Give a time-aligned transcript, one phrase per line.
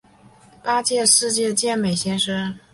[0.63, 2.57] 八届世界健美先生。